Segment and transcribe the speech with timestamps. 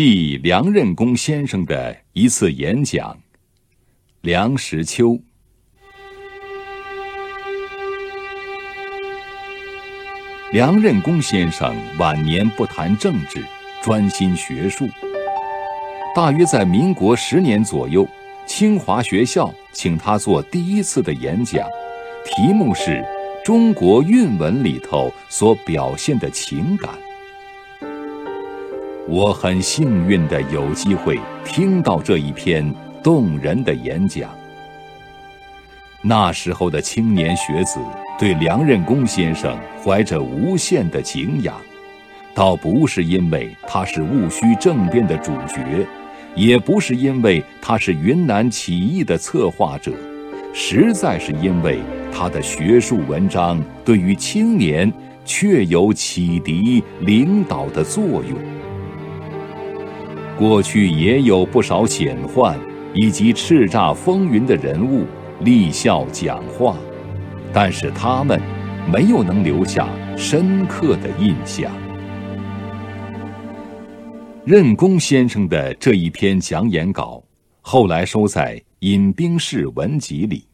[0.00, 3.18] 记梁任公先生的一次演讲。
[4.20, 5.18] 梁实秋。
[10.52, 13.44] 梁任公先生晚年不谈政治，
[13.82, 14.88] 专心学术。
[16.14, 18.08] 大约在民国十年左右，
[18.46, 21.68] 清华学校请他做第一次的演讲，
[22.24, 22.90] 题目是
[23.44, 26.88] 《中国韵文里头所表现的情感》。
[29.10, 34.28] 我很幸运的有机会听到这一篇动人的演讲。
[36.02, 37.80] 那时候的青年学子
[38.18, 41.56] 对梁任公先生怀着无限的敬仰，
[42.34, 45.86] 倒不是因为他是戊戌政变的主角，
[46.34, 49.90] 也不是因为他是云南起义的策划者，
[50.52, 51.80] 实在是因为
[52.12, 54.92] 他的学术文章对于青年
[55.24, 58.57] 确有启迪领导的作用。
[60.38, 62.56] 过去也有不少显宦
[62.94, 65.04] 以及叱咤风云的人物
[65.40, 66.76] 立校讲话，
[67.52, 68.40] 但是他们
[68.90, 71.72] 没有能留下深刻的印象。
[74.44, 77.22] 任公先生的这一篇讲演稿
[77.60, 80.44] 后来收在《饮冰室文集》里，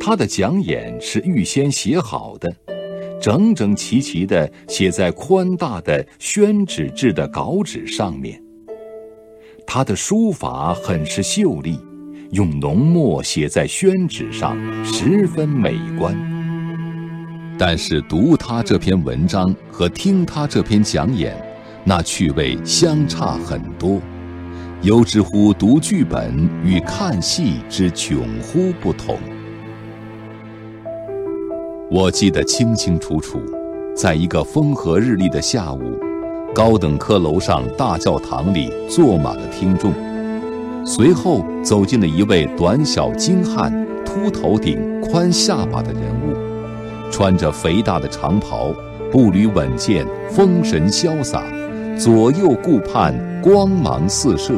[0.00, 2.50] 他的讲演是预先写好的。
[3.22, 8.42] 整整齐齐地写在宽大的宣纸制的稿纸上面。
[9.64, 11.78] 他的书法很是秀丽，
[12.32, 16.12] 用浓墨写在宣纸上，十分美观。
[17.56, 21.32] 但是读他这篇文章和听他这篇讲演，
[21.84, 24.00] 那趣味相差很多，
[24.82, 29.16] 有之乎读剧本与看戏之迥乎不同。
[31.94, 33.38] 我记得清清楚楚，
[33.94, 36.00] 在一个风和日丽的下午，
[36.54, 39.92] 高等科楼上大教堂里坐满了听众。
[40.86, 43.70] 随后走进了一位短小精悍、
[44.06, 46.34] 秃头顶、宽下巴的人物，
[47.10, 48.74] 穿着肥大的长袍，
[49.10, 51.44] 步履稳健，风神潇洒，
[51.98, 54.54] 左右顾盼，光芒四射。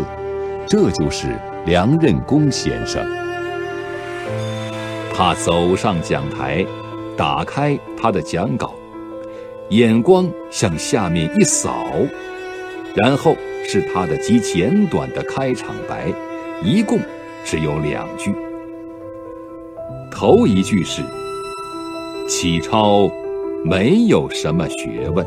[0.68, 1.36] 这就是
[1.66, 3.04] 梁任公先生。
[5.12, 6.64] 他走上讲台。
[7.16, 8.74] 打开他的讲稿，
[9.70, 11.86] 眼光向下面一扫，
[12.94, 16.12] 然后是他的极简短的开场白，
[16.62, 16.98] 一共
[17.44, 18.34] 只有两句。
[20.10, 21.02] 头一句是
[22.28, 23.10] ：“启超
[23.64, 25.26] 没有什么学问。”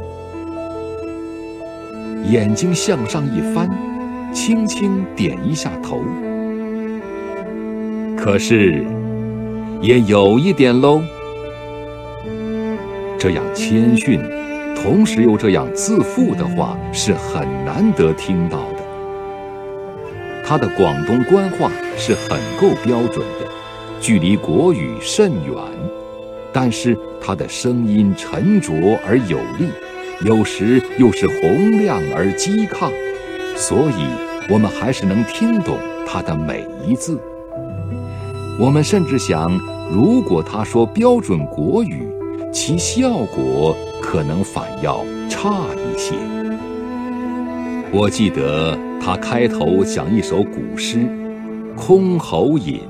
[2.29, 3.69] 眼睛向上一翻，
[4.33, 6.01] 轻轻点一下头。
[8.17, 8.85] 可是，
[9.81, 11.01] 也有一点喽。
[13.19, 14.21] 这样谦逊，
[14.75, 18.77] 同时又这样自负的话，是很难得听到的。
[20.45, 23.47] 他的广东官话是很够标准的，
[23.99, 25.55] 距离国语甚远，
[26.53, 28.71] 但是他的声音沉着
[29.05, 29.69] 而有力，
[30.23, 32.91] 有时又是洪亮而激亢，
[33.55, 34.07] 所以
[34.49, 37.19] 我们还是能听懂他的每一字。
[38.59, 39.51] 我们甚至想，
[39.91, 42.07] 如果他说标准国语，
[42.51, 46.15] 其效果可能反要差一些。
[47.91, 50.97] 我记得他开头讲一首古诗
[51.79, 52.81] 《箜篌引》：“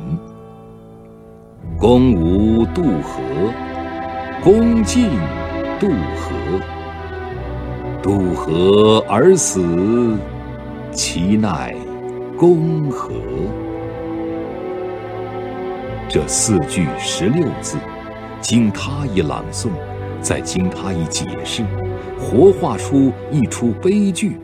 [1.78, 3.22] 公无渡河，
[4.44, 5.09] 公进
[5.79, 6.34] 渡河。
[8.01, 10.18] 渡河而死，
[10.91, 11.75] 其奈
[12.38, 13.12] 公何？”
[16.09, 17.78] 这四句十六字。
[18.41, 19.69] 经他一朗诵，
[20.21, 21.63] 再经他一解释，
[22.19, 24.39] 活画出一出悲剧，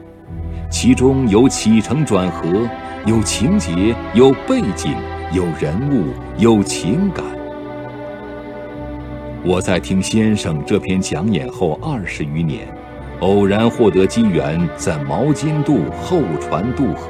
[0.69, 2.49] 其中有起承转合，
[3.05, 4.95] 有情节，有背景，
[5.31, 7.23] 有人物，有情感。
[9.45, 12.67] 我在听先生这篇讲演后二十余年，
[13.19, 17.09] 偶然获得机缘，在毛巾渡候船渡河，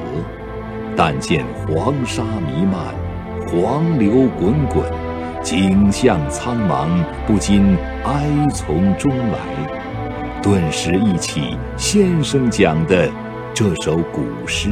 [0.95, 2.93] 但见黄沙弥漫，
[3.47, 5.02] 黄流滚滚。
[5.43, 6.87] 景象苍茫，
[7.27, 7.75] 不禁
[8.05, 13.11] 哀从中来，顿时忆起先生讲的
[13.53, 14.69] 这首古诗。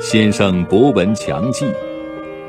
[0.00, 1.66] 先生博闻强记，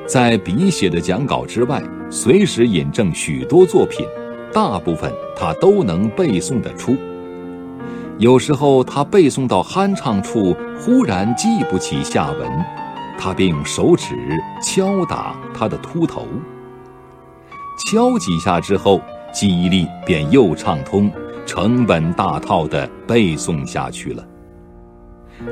[0.08, 1.80] 在笔写的讲稿之外，
[2.10, 4.08] 随时引证许多作品，
[4.52, 6.98] 大部分他都能背诵得出。
[8.18, 12.50] 有时候他背诵到酣畅处，忽然记不起下文。
[13.22, 14.16] 他便用手指
[14.64, 16.26] 敲打他的秃头，
[17.86, 19.02] 敲几下之后，
[19.34, 21.12] 记忆力便又畅通，
[21.46, 24.26] 成本大套的背诵下去了。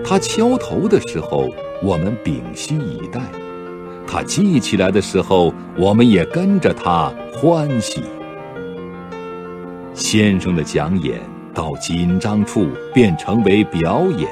[0.01, 1.49] 他敲头的时候，
[1.83, 3.19] 我们屏息以待；
[4.07, 8.01] 他记起来的时候，我们也跟着他欢喜。
[9.93, 11.19] 先生的讲演
[11.53, 14.29] 到紧张处便成为表演，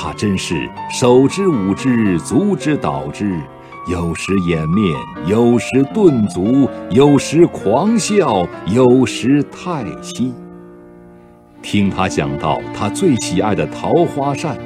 [0.00, 3.36] 他真是手之舞之，足之蹈之，
[3.88, 4.96] 有时掩面，
[5.26, 10.32] 有时顿足，有时狂笑，有时叹息。
[11.62, 14.56] 听他讲到他最喜爱的桃花扇，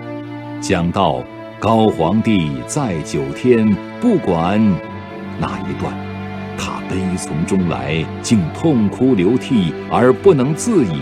[0.61, 1.25] 讲到
[1.59, 4.61] 高皇帝在九天不管
[5.41, 5.95] 那一段，
[6.59, 11.01] 他悲从中来，竟痛哭流涕而不能自已。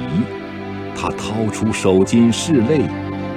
[0.95, 2.83] 他掏出手巾拭泪，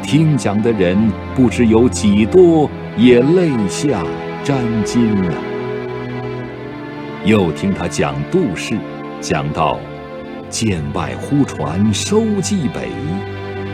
[0.03, 0.95] 听讲的人
[1.33, 4.03] 不知有几多也泪下
[4.43, 5.33] 沾襟了。
[7.25, 8.77] 又听他讲杜氏，
[9.21, 9.79] 讲到。
[10.49, 12.89] 剑外忽传收蓟北，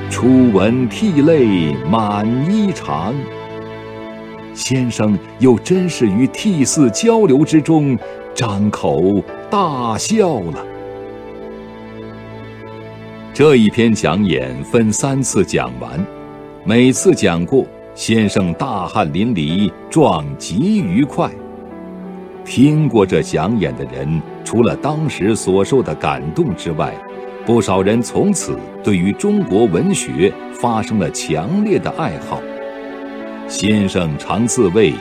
[0.09, 3.13] 初闻涕泪满衣裳。
[4.53, 7.99] 先生又真是于涕泗交流之中，
[8.33, 10.65] 张口大笑了。
[13.33, 15.99] 这一篇讲演分三次讲完，
[16.69, 21.27] 每次讲过，先生大汗淋漓，状极愉快。
[22.45, 26.93] 听过这讲演的人，除了当时所受的感动之外，
[27.43, 32.39] 不少人从此对于中国文学发生了强烈的爱好。
[33.47, 34.93] 先生常自谓，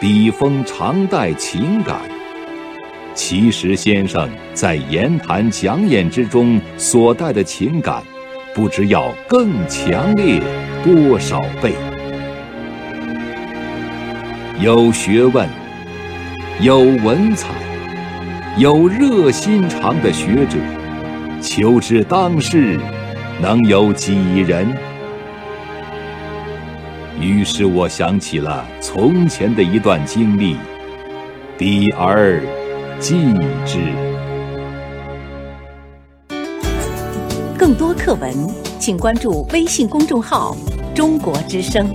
[0.00, 2.00] 笔锋常带情感。
[3.12, 8.04] 其实，先生在言谈讲演之中所带的情感，
[8.54, 10.40] 不知要更强烈
[10.88, 11.74] 多少倍。
[14.58, 15.46] 有学问。
[16.60, 17.50] 有文采、
[18.56, 20.58] 有热心肠的学者，
[21.40, 22.80] 求知当世，
[23.40, 24.66] 能有几人？
[27.20, 30.56] 于是我想起了从前的一段经历，
[31.56, 32.42] 比而
[32.98, 33.32] 记
[33.64, 33.78] 之。
[37.56, 38.34] 更多课文，
[38.80, 40.56] 请关注微信公众号
[40.98, 41.88] “中国之声”。